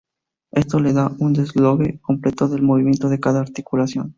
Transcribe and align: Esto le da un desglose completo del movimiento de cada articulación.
Esto 0.51 0.79
le 0.79 0.93
da 0.93 1.13
un 1.19 1.31
desglose 1.31 1.99
completo 1.99 2.47
del 2.47 2.63
movimiento 2.63 3.07
de 3.07 3.19
cada 3.19 3.39
articulación. 3.39 4.09